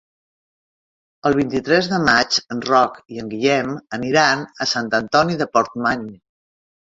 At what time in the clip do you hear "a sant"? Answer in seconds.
4.65-4.89